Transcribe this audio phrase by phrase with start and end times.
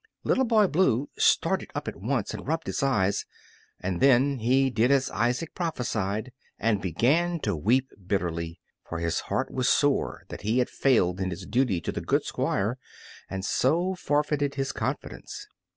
[0.23, 3.27] Little Boy Blue started up at once and rubbed his eyes;
[3.79, 9.51] and then he did as Isaac prophesied, and began to weep bitterly, for his heart
[9.51, 12.79] was sore that he had failed in his duty to the good Squire
[13.29, 15.47] and so forfeited his confidence.